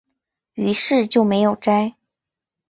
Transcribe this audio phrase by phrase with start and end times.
[0.55, 1.95] 於是就没有摘